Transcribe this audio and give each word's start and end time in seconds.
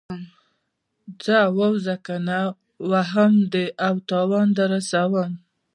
ځه 1.23 1.39
ووځه 1.57 1.95
کنه 2.05 2.39
وهم 2.91 3.33
دې 3.53 3.65
او 3.85 3.95
تاوان 4.09 4.47
در 4.57 4.69
رسوم. 4.73 5.31